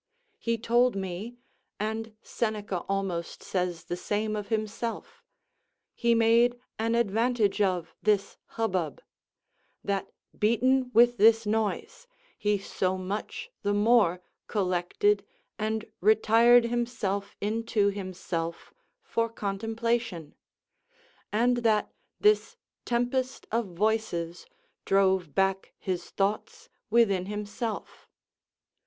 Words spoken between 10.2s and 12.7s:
beaten with this noise, he